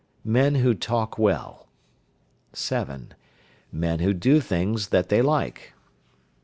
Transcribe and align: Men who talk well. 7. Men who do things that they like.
Men 0.25 0.55
who 0.55 0.73
talk 0.73 1.19
well. 1.19 1.67
7. 2.53 3.13
Men 3.71 3.99
who 3.99 4.15
do 4.15 4.39
things 4.41 4.87
that 4.87 5.09
they 5.09 5.21
like. 5.21 5.75